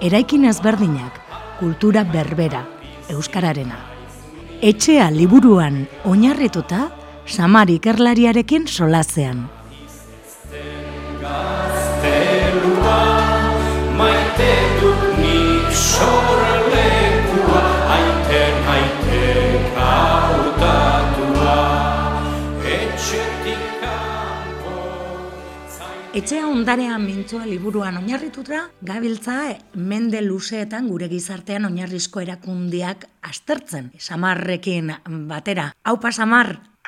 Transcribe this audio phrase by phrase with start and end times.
[0.00, 1.20] eraikin ezberdinak,
[1.60, 2.64] kultura berbera,
[3.12, 3.76] euskararena.
[4.62, 6.88] Etxea liburuan oinarrituta,
[7.26, 9.48] samar ikerlariarekin solazean.
[14.00, 15.68] Maite dut nik
[26.10, 29.36] Etxea ondarean mintzoa liburuan oinarrituta, gabiltza
[29.78, 33.92] mende luzeetan gure gizartean oinarrizko erakundiak astertzen.
[33.94, 34.90] Samarrekin
[35.30, 35.68] batera.
[35.86, 36.10] Haupa,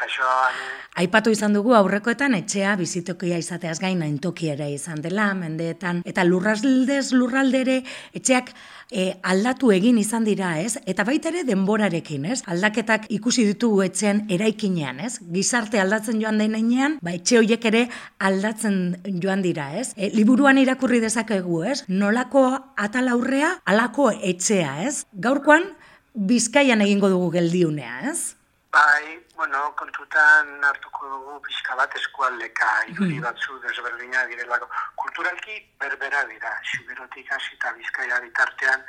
[0.08, 0.54] Samar!
[1.02, 7.12] Aipatu izan dugu aurrekoetan etxea bizitokia izateaz gain naintoki ere izan dela mendeetan eta lurraldez
[7.14, 7.78] lurraldere
[8.12, 8.50] etxeak
[8.92, 10.76] e, aldatu egin izan dira, ez?
[10.84, 12.42] Eta baita ere denborarekin, ez?
[12.52, 15.14] Aldaketak ikusi ditugu etxean eraikinean, ez?
[15.32, 17.86] Gizarte aldatzen joan denean, ba etxe horiek ere
[18.20, 19.94] aldatzen joan dira, ez?
[19.96, 21.80] E, liburuan irakurri dezakegu, ez?
[21.88, 22.44] Nolako
[22.76, 25.06] atalaurrea, alako etxea, ez?
[25.14, 25.70] Gaurkoan
[26.12, 28.34] Bizkaian egingo dugu geldiunea, ez?
[28.72, 33.24] Bai, bueno, kontutan hartuko dugu pixka bat eskualdeka irudi mm.
[33.24, 34.68] batzu desberdina direlako.
[35.02, 38.84] Kulturalki berbera dira, xuberotik hasi eta bizkaia bitartean,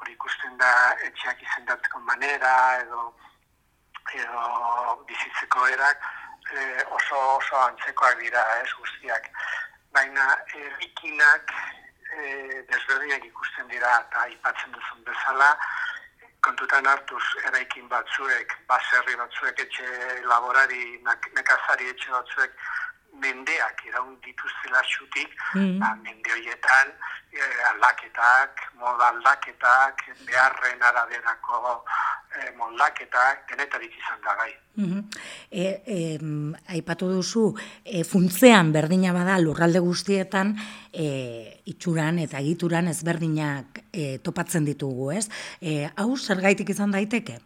[0.00, 0.72] hori ikusten da
[1.06, 3.04] etxeak izendatzeko manera edo,
[4.24, 4.42] edo
[5.06, 6.02] bizitzeko erak
[6.50, 6.66] e,
[6.98, 9.30] oso oso antzekoak dira, ez guztiak.
[9.94, 10.26] Baina
[10.64, 11.54] errikinak
[12.10, 15.54] e, desberdinak ikusten dira eta aipatzen duzun bezala,
[16.42, 19.88] kontutan hartuz eraikin batzuek, baserri batzuek, etxe
[20.26, 20.84] laborari,
[21.38, 22.56] nekazari etxe batzuek,
[23.22, 25.78] mendeak iraun dituztela xutik, mm.
[25.82, 26.92] ba, mende horietan
[27.30, 31.60] e, aldaketak, moda aldaketak, beharren araberako
[32.40, 34.52] e, moldaketak, denetarik izan da gai.
[34.74, 35.02] Mm -hmm.
[35.50, 36.18] e,
[36.74, 37.54] aipatu duzu,
[37.84, 40.56] e, funtzean berdina bada lurralde guztietan,
[40.92, 45.28] e, itxuran eta egituran ezberdinak e, topatzen ditugu, ez?
[45.60, 47.38] E, hau, zer gaitik izan daiteke?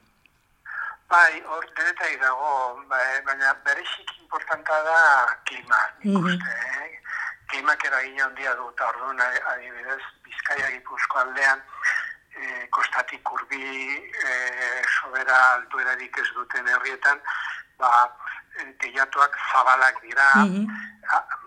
[1.08, 5.00] Bai, hor, denetai dago, bai, baina berexik importanta da
[5.46, 6.92] klima, nik mm eh?
[7.46, 11.62] Klimak eragin handia du, eta orduan adibidez, bizkaia gipuzko aldean,
[12.36, 13.62] e, kostatik urbi
[13.96, 14.32] e,
[15.00, 17.20] sobera altuerarik ez duten herrietan,
[17.78, 17.92] ba,
[18.80, 20.84] teiatuak zabalak dira, mm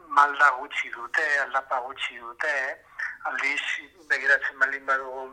[0.09, 2.53] malda gutxi dute, aldapa gutxi dute,
[3.29, 3.61] aldiz
[4.09, 5.25] begiratzen balin badugu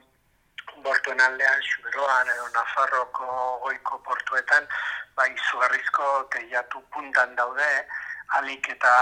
[0.85, 3.29] bortuen aldean, Xuberoan edo Nafarroko
[3.65, 4.69] goiko portuetan,
[5.17, 7.71] bai izugarrizko teiatu puntan daude,
[8.39, 8.93] alik eta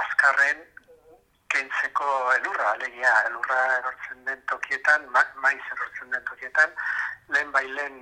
[0.00, 0.62] azkarren
[1.52, 6.72] kentzeko elurra, alegia, elurra erortzen den tokietan, ma, maiz erortzen den tokietan,
[7.34, 7.98] lehen bai lehen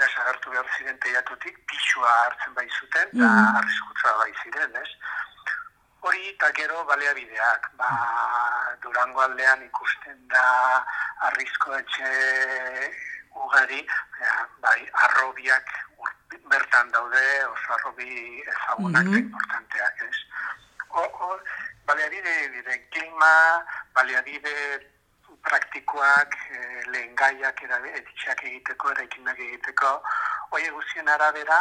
[0.00, 3.58] desagertu behar ziren teiatutik, pixua hartzen bai zuten, eta mm.
[3.60, 4.90] arriskutza bai ziren, ez?
[6.02, 7.90] Hori eta gero baleabideak, ba,
[8.82, 10.46] durango aldean ikusten da
[11.30, 12.10] arrisko etxe
[13.44, 13.82] ugari,
[14.18, 15.70] ja, bai, arrobiak
[16.50, 19.22] bertan daude, oso arrobi ezagunak mm -hmm.
[19.26, 20.18] importanteak, ez?
[20.90, 21.38] O, o,
[21.92, 23.64] baleabide dire, klima,
[23.94, 24.54] baleabide
[25.44, 27.60] praktikoak, e, lehen gaiak,
[28.00, 29.90] etxeak egiteko, eraikinak egiteko,
[30.52, 31.58] hoi guzien arabera,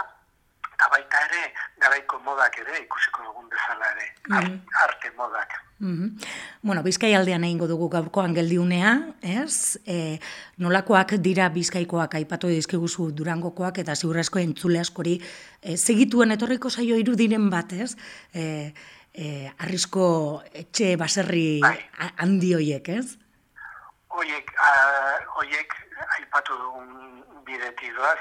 [0.71, 1.41] eta baita ere,
[1.81, 4.55] garaiko modak ere, ikusiko dugun bezala ere, mm
[4.85, 5.57] arte modak.
[5.81, 6.15] Mm
[6.61, 8.91] Bueno, Bizkai aldean egingo dugu gaurkoan geldiunea,
[9.25, 9.79] ez?
[9.85, 10.19] E,
[10.61, 17.49] nolakoak dira Bizkaikoak aipatu dizkiguzu Durangokoak eta ziurrezko entzule askori e, segituen etorriko saio irudiren
[17.49, 17.95] bat, ez?
[18.33, 18.43] E,
[19.13, 21.77] e, arrisko etxe baserri bai.
[22.17, 23.17] handi hoiek, ez?
[24.11, 24.51] Hoiek,
[25.39, 25.75] hoiek
[26.17, 28.19] aipatu dugun bidetidoaz,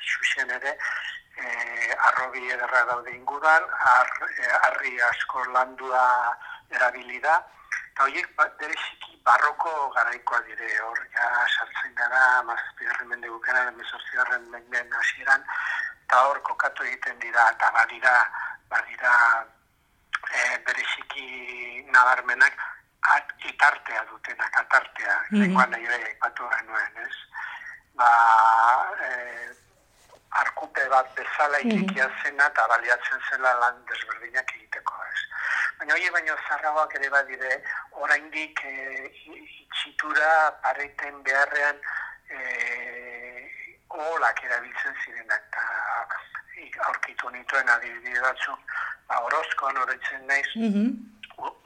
[0.00, 0.76] xuxen ere,
[1.36, 1.46] e,
[2.10, 3.64] arrobi ederra daude inguruan,
[3.94, 6.04] ar, e, arri asko landua
[6.70, 7.38] erabilida,
[7.92, 14.48] eta horiek ba, bereziki barroko garaikoa dire hor, ja sartzen gara, mazazpigarren mende gukena, emezortzigarren
[14.50, 15.44] menden hasieran,
[16.06, 18.14] eta hor kokatu egiten dira, eta badira,
[18.72, 19.12] badira
[20.32, 21.26] e, bereziki
[21.92, 22.56] nabarmenak,
[23.16, 25.40] at, itartea dutenak, atartea, mm -hmm.
[25.42, 27.16] lenguan nahi ere, batu genuen, ez?
[27.94, 28.10] Ba,
[29.06, 29.10] e,
[30.32, 31.70] arkupe bat bezala mhm.
[31.70, 35.20] irikia zena eta baliatzen zela lan desberdinak egiteko, ez.
[35.78, 37.52] Baina hori baino zarragoak ere badire
[38.04, 38.74] oraindik e,
[39.64, 40.30] itxitura
[40.62, 41.76] pareten beharrean
[42.30, 42.38] e,
[43.88, 48.71] olak erabiltzen zirenak eta aurkitu nituen adibide batzuk
[49.12, 50.88] ba, orozkoan horretzen naiz mm -hmm.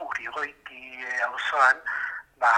[0.09, 0.81] urigoiti
[1.21, 1.77] hauzoan
[2.41, 2.51] ba,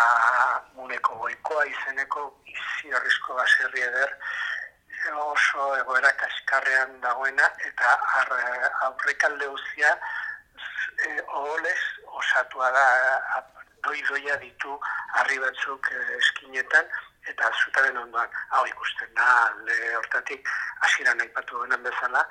[0.76, 4.16] muneko goikoa izeneko izi arrisko baserri eder
[5.16, 7.94] oso egoera kaskarrean dagoena eta
[8.88, 9.92] aurrekalde uzia
[11.06, 11.82] e, oholez
[12.22, 12.86] osatua da
[13.84, 14.80] doi-doia ditu
[15.20, 16.86] harri batzuk eskinetan
[17.32, 19.30] eta zutaren ondoan hau ikusten da
[19.66, 20.50] le hortatik
[20.82, 22.26] hasieran aipatu denen bezala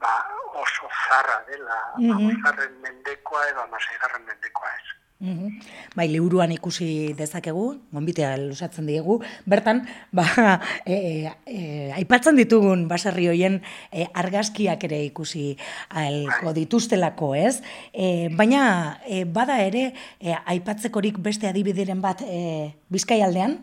[0.00, 0.14] ba,
[0.54, 2.70] oso zarra dela mm -hmm.
[2.84, 4.86] mendekoa edo amaseigarren mendekoa ez.
[5.16, 5.60] Mm
[5.96, 9.14] Bai, liburuan ikusi dezakegu, gonbitea lusatzen diegu,
[9.48, 10.26] bertan, ba,
[10.84, 11.60] e, e,
[11.96, 15.56] aipatzen ditugun baserri hoien e, argazkiak ere ikusi
[15.88, 16.54] alko bai.
[16.58, 17.62] dituztelako, ez?
[17.94, 23.56] E, baina, e, bada ere, e, aipatzekorik beste adibideren bat e, bizkai aldean?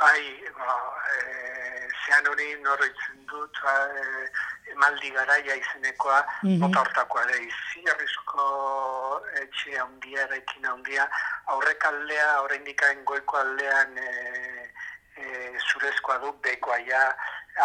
[0.00, 0.20] Bai,
[0.56, 0.72] ba,
[2.06, 4.28] zean hori norritzen dut, e,
[4.72, 6.76] emaldi garaia izenekoa, mm -hmm.
[6.78, 7.84] hortakoa ere, izi
[9.42, 11.08] etxe handia, eraikin handia,
[11.46, 14.10] aurrek aldea, horrein goiko aldean e,
[15.16, 17.16] e, zurezkoa du, bekoa ja,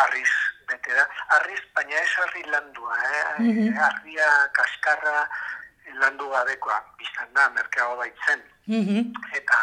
[0.05, 0.31] arriz
[0.67, 1.07] bete da.
[1.37, 3.39] Arriz, baina ez arri landua, eh?
[3.39, 3.83] Mm -hmm.
[3.87, 5.27] arria kaskarra
[5.97, 8.43] landu gabekoa, biztan da, merkeago baitzen.
[8.67, 9.57] Mm Eta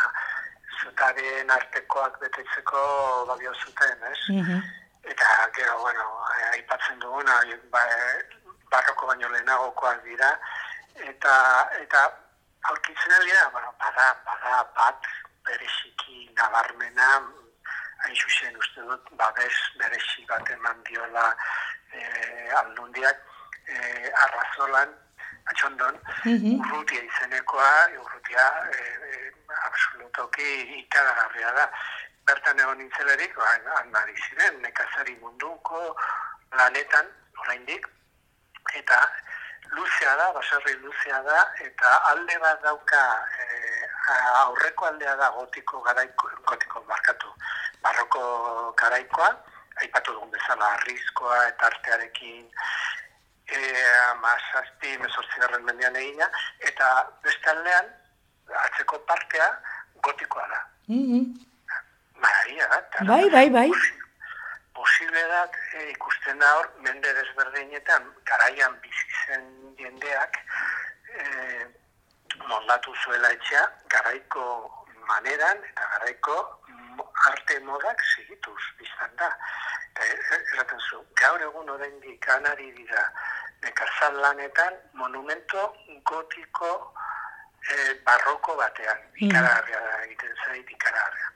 [0.97, 4.19] zutaren artekoak betetzeko babio zuten, ez?
[4.29, 4.63] Mm
[5.07, 6.03] Eta, gero, bueno,
[6.53, 7.35] aipatzen duguna,
[7.71, 7.81] ba,
[8.73, 10.33] barroko baino lehenagokoak dira,
[10.99, 11.35] eta,
[11.79, 12.01] eta
[12.67, 15.07] aurkitzen aldira, bueno, bada, bada bat
[15.47, 17.23] bereziki nabarmena,
[18.03, 21.29] hain zuzen uste dut, babes berezi bat eman diola
[21.93, 22.03] e,
[22.65, 23.23] aldundiak,
[23.69, 24.91] e, arrazolan,
[25.55, 27.71] atxondon, mm urrutia izenekoa,
[28.03, 29.26] urrutia e, e,
[29.65, 30.49] absolutoki
[30.81, 31.71] ikaragarria da.
[32.27, 35.97] Bertan egon nintzelerik, ba, ziren, nekazari munduko
[36.53, 37.07] lanetan,
[37.45, 37.87] oraindik,
[38.75, 38.99] eta
[39.71, 43.03] luzea da, baserri luzea da, eta alde bat dauka,
[43.39, 43.47] e,
[44.43, 47.33] aurreko aldea da gotiko garaiko, gotiko markatu,
[47.83, 49.31] barroko garaikoa,
[49.83, 52.51] aipatu dugun bezala, arrizkoa eta artearekin,
[53.47, 53.61] e,
[54.11, 56.31] amazazpi, mesortzi garren mendian egina,
[56.71, 56.91] eta
[57.23, 57.91] beste aldean,
[58.65, 59.49] atzeko partea,
[60.03, 60.61] gotikoa da.
[60.89, 61.35] Mm
[62.17, 63.05] Maria da.
[63.05, 63.71] Bai, bai, bai.
[64.73, 69.45] Posible da, e, ikusten da hor, mende desberdinetan, garaian bizi zen
[69.79, 70.39] jendeak,
[71.13, 71.67] e,
[72.49, 74.45] mondatu zuela etxea, garaiko
[75.09, 76.37] maneran eta garaiko
[77.29, 79.31] arte modak sigituz biztan da.
[80.01, 80.09] E,
[80.55, 83.05] eraten zu, gaur egun oraindik kanari dira
[83.63, 85.73] nekazal lanetan monumento
[86.05, 86.73] gotiko
[87.71, 89.29] e, barroko batean, mm.
[89.29, 91.33] ikaragarria da egiten zait ikaragarria.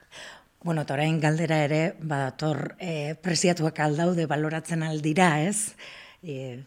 [0.63, 5.73] Bueno, eta orain galdera ere, badator, e, presiatuak aldaude baloratzen aldira, ez?
[6.21, 6.59] E...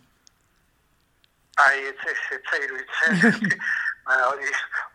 [1.63, 3.59] Ai, ez ez, ez ez
[4.05, 4.51] ba, hori,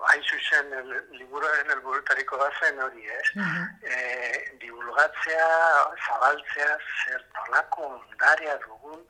[0.10, 0.74] hain zuzen,
[1.18, 3.30] liburuaren elburutariko bazen hori, ez?
[3.36, 3.66] Uh -huh.
[3.83, 5.48] e, divulgatzea,
[6.07, 9.01] zabaltzea, zer nolako ondarea dugun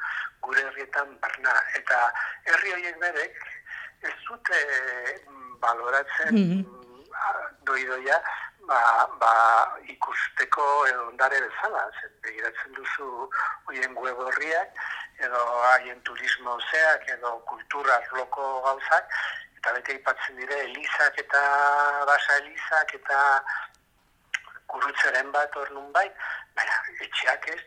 [0.41, 1.55] gure herrietan barna.
[1.81, 1.99] Eta
[2.45, 3.41] herri horiek berek,
[4.01, 4.59] ez dute
[5.27, 7.47] mm, baloratzen uh -huh.
[7.67, 8.21] doidoia,
[8.69, 9.33] ba, ba,
[9.87, 13.29] ikusteko edo ondare bezala, zen begiratzen duzu
[13.65, 14.69] hoien web horriak,
[15.25, 15.39] edo
[15.71, 19.05] haien turismo zeak, edo kultura loko gauzak,
[19.57, 21.41] eta bete ipatzen dire elizak eta
[22.07, 23.19] basa elizak eta
[24.71, 26.07] kurutzaren bat hor nun bai,
[26.55, 27.61] baina etxeak ez,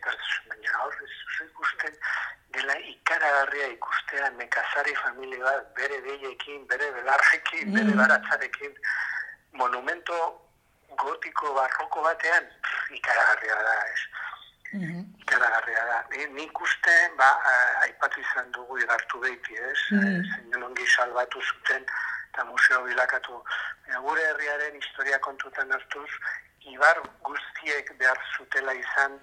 [0.49, 1.11] baina hor ez
[1.47, 1.97] ikusten
[2.53, 8.01] dela ikaragarria ikustea nekazari familia bat bere deiekin, bere belarrekin, bere mm.
[8.01, 8.75] baratzarekin,
[9.61, 10.19] monumento
[11.01, 12.49] gotiko barroko batean
[12.99, 14.01] ikaragarria da, ez.
[14.73, 15.03] Mm -hmm.
[15.21, 15.97] Ikaragarria da.
[16.37, 17.29] nik uste, ba,
[17.81, 19.81] aipatu izan dugu igartu behiti, ez.
[19.91, 20.87] Mm -hmm.
[20.95, 21.85] salbatu zuten
[22.29, 23.43] eta museo bilakatu.
[23.87, 26.09] E, gure herriaren historia kontutan hartuz,
[26.71, 29.19] ibar guztiek behar zutela izan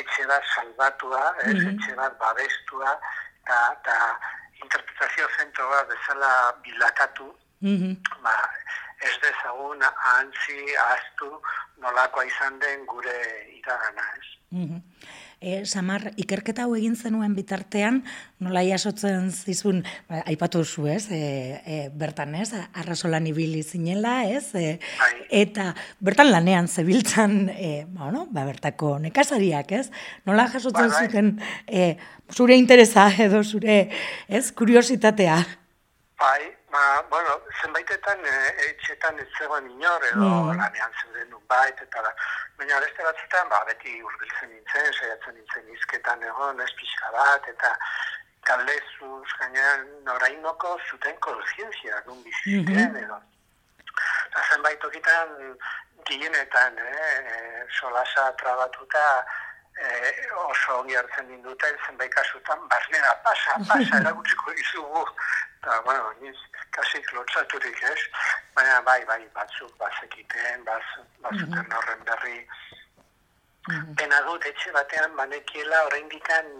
[0.00, 1.74] etxe bat salbatua, ez, mm -hmm.
[1.74, 2.98] etxe bat babestua,
[3.46, 3.96] eta
[4.62, 6.32] interpretazio zentro bat bezala
[6.62, 7.28] bilakatu,
[7.60, 8.22] mm -hmm.
[8.22, 8.36] ba,
[9.00, 11.42] ez dezagun ahantzi ahaztu
[11.78, 13.18] nolakoa izan den gure
[13.58, 14.28] iragana, ez?
[14.50, 14.82] Mm
[15.36, 17.98] E, Samar, ikerketa hau egin zenuen bitartean,
[18.40, 21.20] nola jasotzen zizun, ba, aipatu zu ez, e,
[21.60, 25.10] e, bertan ez, arrasolan ibili zinela ez, e, bai.
[25.42, 29.84] eta bertan lanean zebiltzan, e, ba, no, ba, bertako nekazariak ez,
[30.24, 31.04] nola jasotzen bai.
[31.04, 31.32] zuten
[31.68, 31.84] e,
[32.32, 33.90] zure interesa edo zure
[34.28, 35.36] ez, kuriositatea.
[36.16, 36.40] Bai,
[36.76, 38.32] Ba, bueno, zenbaitetan e,
[38.68, 40.58] etxetan ez zegoen inor edo mm.
[40.58, 42.10] lanean zeuden bait, eta da.
[42.58, 47.70] Baina beste batzutan, ba, beti urbiltzen nintzen, saiatzen nintzen izketan egon, ez pixka bat, eta
[48.50, 53.02] kaldezuz, gainean, norainoko zuten kontzientzia, nun biziten, mm -hmm.
[53.04, 53.18] edo.
[54.28, 55.34] Eta zenbait okitan,
[56.10, 59.06] gehienetan, eh, solasa trabatuta,
[59.76, 65.04] eh, oso ongi hartzen dinduten, zenbait kasutan, basnera pasa, pasa, eragutziko izugu,
[65.60, 66.36] eta, bueno, niz,
[66.76, 68.00] kasik lotzaturik ez,
[68.54, 70.84] baina bai, bai, batzuk bazekiten, baz,
[71.24, 72.40] bazuten mm horren berri.
[73.68, 76.52] Mm Pena dut, etxe batean, banekiela oraindikan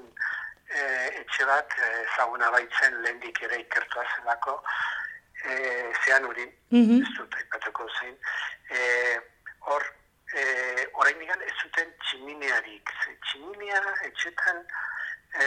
[0.69, 0.81] e,
[1.23, 4.57] etxe bat e, zaguna baitzen lehendik ere ikertua zelako,
[5.45, 5.53] e,
[6.05, 7.03] zean urin, mm -hmm.
[7.03, 8.17] ez dut aipatuko zein,
[8.71, 8.81] e,
[9.69, 9.87] hor,
[10.35, 10.43] e,
[10.93, 12.91] oraindikan ez zuten tximinearik,
[13.77, 14.59] tximinea etxetan
[15.37, 15.45] e,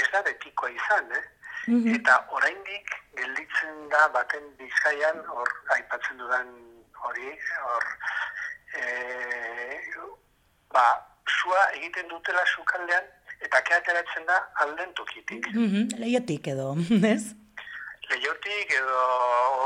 [0.00, 1.24] ez da betikoa izan, eh?
[1.66, 1.94] -hmm.
[1.94, 6.48] Eta oraindik gelditzen da baten bizkaian, hor aipatzen dudan
[7.06, 7.84] hori, hor
[8.78, 8.82] e,
[10.72, 10.86] ba,
[11.26, 13.04] sua egiten dutela sukaldean,
[13.40, 15.46] eta keateratzen da alden tokitik.
[15.54, 15.98] Mm -hmm.
[15.98, 16.76] Leiotik edo,
[17.14, 17.34] ez?
[18.12, 19.02] Leiotik edo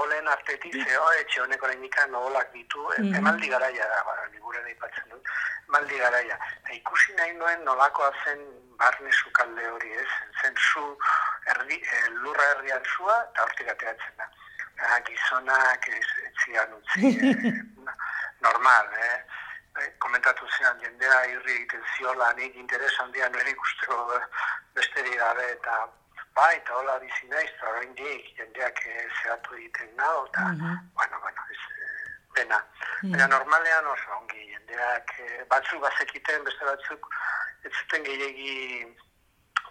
[0.03, 3.17] olen artetik, zeo, etxe honek oraindik olak ditu, mm -hmm.
[3.19, 5.27] emaldi garaia da, ba, libure da dut,
[5.69, 6.39] emaldi garaia.
[6.63, 8.39] Eta ikusi nahi nuen nolakoa zen
[8.79, 10.13] barne sukalde hori ez,
[10.43, 10.85] zen zu
[11.55, 14.31] erdi, e, lurra erdian zua, eta hortik ateratzen da.
[14.79, 17.53] Ah, gizonak ez, ez zian utzi, e,
[18.47, 19.19] normal, eh?
[19.99, 24.21] Komentatu zean jendea irri egiten ziola, nik interes handia nire ikusteko
[24.75, 25.87] besterik gabe, eta
[26.37, 30.61] bai, eta hola bizi naiz, eta horrein dik, jendeak e, zehatu egiten nao, eta, uh
[30.61, 30.77] -huh.
[30.99, 31.63] bueno, bueno, ez,
[32.35, 32.59] pena.
[33.03, 33.29] Uh -huh.
[33.35, 37.11] normalean oso ongi, jendeak e, batzuk bazekiten, beste batzuk,
[37.65, 38.55] ez zuten gehiagi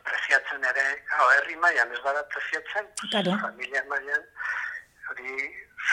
[0.03, 0.85] preziatzen ere,
[1.17, 2.85] hau, herri mailan ez bada preziatzen,
[3.41, 4.23] familia mailan
[5.09, 5.33] hori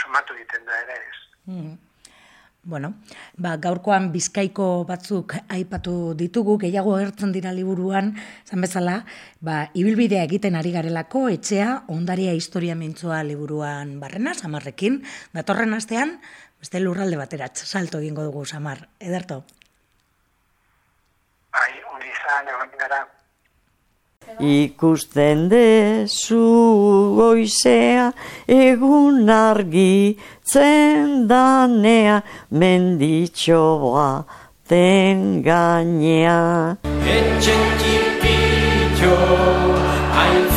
[0.01, 1.21] sumatu egiten da ere ez.
[1.47, 1.77] Mm.
[2.65, 2.95] Bueno,
[3.43, 8.13] ba, gaurkoan bizkaiko batzuk aipatu ditugu, gehiago agertzen dira liburuan,
[8.47, 9.01] zan bezala,
[9.43, 15.01] ba, ibilbidea egiten ari garelako, etxea, ondaria historia mintzua liburuan barrena, samarrekin,
[15.35, 16.21] datorren astean,
[16.63, 19.41] beste lurralde bateratz, salto egingo dugu, samar, ederto?
[21.51, 23.03] Bai, hori izan, egon gara,
[24.41, 26.41] Ikusten dezu
[27.17, 28.13] goizea
[28.49, 34.25] egun argi zendanea menditxoa
[34.69, 36.77] ten gainea.
[37.17, 39.17] Etxen tipitxo
[40.17, 40.53] hain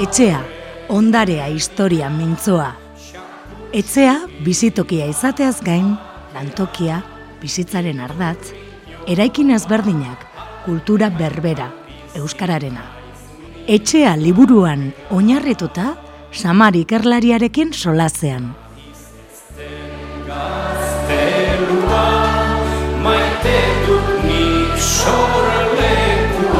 [0.00, 0.40] Etxea,
[0.88, 2.70] ondarea historia mintzoa.
[3.76, 5.92] Etxea, bizitokia izateaz gain,
[6.32, 7.02] lantokia,
[7.42, 8.54] bizitzaren ardatz,
[9.06, 10.26] eraikin ezberdinak,
[10.64, 11.68] kultura berbera,
[12.14, 12.82] euskararena.
[13.68, 15.94] Etxea liburuan oinarrituta,
[16.32, 18.50] samari kerlariarekin solazean.
[23.02, 24.44] Maitetu ni,
[24.76, 26.50] zoroleku,